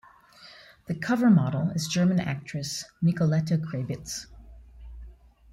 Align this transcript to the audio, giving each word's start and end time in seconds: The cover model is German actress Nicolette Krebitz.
The 0.87 0.95
cover 0.95 1.29
model 1.29 1.69
is 1.75 1.87
German 1.87 2.19
actress 2.19 2.85
Nicolette 3.03 3.61
Krebitz. 3.61 4.25